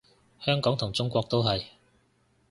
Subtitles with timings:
[0.39, 1.63] 香港同中國都係